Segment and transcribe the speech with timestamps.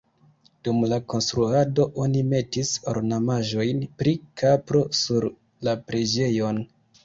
[0.67, 5.33] Dum la konstruado oni metis ornamaĵojn pri kapro sur
[5.71, 6.69] la preĝejon.